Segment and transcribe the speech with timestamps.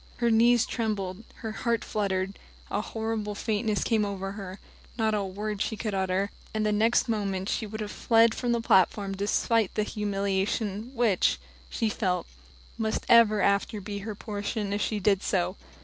[0.17, 2.39] Her knees trembled, her heart fluttered,
[2.71, 4.57] a horrible faintness came over her;
[4.97, 8.51] not a word could she utter, and the next moment she would have fled from
[8.51, 12.25] the platform despite the humiliation which, she felt,
[12.79, 15.55] must ever after be her portion if she did so.